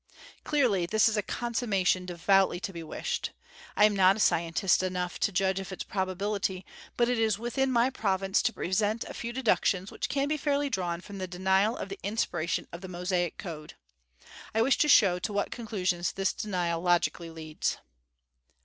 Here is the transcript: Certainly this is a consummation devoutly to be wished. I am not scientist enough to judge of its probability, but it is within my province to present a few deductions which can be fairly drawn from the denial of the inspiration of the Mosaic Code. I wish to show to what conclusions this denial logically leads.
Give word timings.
Certainly 0.49 0.87
this 0.87 1.07
is 1.07 1.15
a 1.15 1.21
consummation 1.21 2.07
devoutly 2.07 2.59
to 2.61 2.73
be 2.73 2.81
wished. 2.81 3.29
I 3.77 3.85
am 3.85 3.95
not 3.95 4.19
scientist 4.19 4.81
enough 4.81 5.19
to 5.19 5.31
judge 5.31 5.59
of 5.59 5.71
its 5.71 5.83
probability, 5.83 6.65
but 6.97 7.07
it 7.07 7.19
is 7.19 7.37
within 7.37 7.71
my 7.71 7.91
province 7.91 8.41
to 8.41 8.51
present 8.51 9.03
a 9.03 9.13
few 9.13 9.31
deductions 9.31 9.91
which 9.91 10.09
can 10.09 10.27
be 10.27 10.37
fairly 10.37 10.71
drawn 10.71 11.01
from 11.01 11.19
the 11.19 11.27
denial 11.27 11.77
of 11.77 11.87
the 11.89 11.99
inspiration 12.01 12.67
of 12.71 12.81
the 12.81 12.87
Mosaic 12.87 13.37
Code. 13.37 13.75
I 14.55 14.63
wish 14.63 14.79
to 14.79 14.87
show 14.87 15.19
to 15.19 15.31
what 15.33 15.51
conclusions 15.51 16.11
this 16.13 16.33
denial 16.33 16.81
logically 16.81 17.29
leads. 17.29 17.77